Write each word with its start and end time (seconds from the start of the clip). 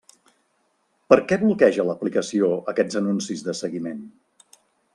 Per 1.13 1.17
què 1.31 1.37
bloqueja 1.41 1.85
l'aplicació 1.89 2.49
aquests 2.73 2.99
anuncis 3.03 3.47
de 3.49 3.57
seguiment? 3.61 4.05